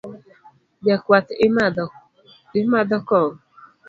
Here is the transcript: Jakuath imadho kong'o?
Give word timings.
Jakuath 0.85 1.31
imadho 2.59 2.97
kong'o? 3.07 3.35